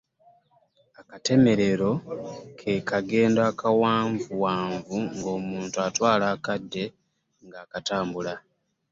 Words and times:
Akatemerero 1.01 1.91
ke 2.57 2.73
kagendo 2.89 3.39
akawanvuwanvu 3.51 4.97
ng'omuntu 5.17 5.77
atwala 5.87 6.25
akadde 6.35 6.83
ng'akatambula. 7.45 8.33